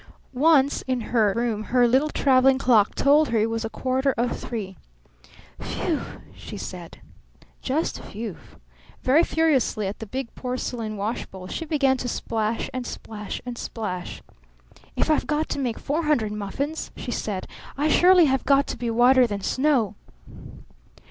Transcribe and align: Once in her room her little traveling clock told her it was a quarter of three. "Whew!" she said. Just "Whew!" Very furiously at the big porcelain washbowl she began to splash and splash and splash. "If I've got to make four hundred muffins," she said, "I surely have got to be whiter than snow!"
Once 0.33 0.81
in 0.87 0.99
her 0.99 1.31
room 1.37 1.65
her 1.65 1.87
little 1.87 2.09
traveling 2.09 2.57
clock 2.57 2.95
told 2.95 3.27
her 3.29 3.37
it 3.37 3.51
was 3.51 3.63
a 3.63 3.69
quarter 3.69 4.15
of 4.17 4.35
three. 4.35 4.75
"Whew!" 5.61 6.01
she 6.35 6.57
said. 6.57 6.97
Just 7.61 7.99
"Whew!" 7.99 8.37
Very 9.03 9.23
furiously 9.23 9.85
at 9.85 9.99
the 9.99 10.07
big 10.07 10.33
porcelain 10.33 10.97
washbowl 10.97 11.45
she 11.49 11.65
began 11.65 11.97
to 11.97 12.07
splash 12.07 12.67
and 12.73 12.87
splash 12.87 13.41
and 13.45 13.59
splash. 13.59 14.23
"If 14.95 15.11
I've 15.11 15.27
got 15.27 15.47
to 15.49 15.59
make 15.59 15.77
four 15.77 16.01
hundred 16.01 16.31
muffins," 16.31 16.89
she 16.97 17.11
said, 17.11 17.45
"I 17.77 17.87
surely 17.87 18.25
have 18.25 18.43
got 18.43 18.65
to 18.69 18.77
be 18.77 18.89
whiter 18.89 19.27
than 19.27 19.41
snow!" 19.41 19.93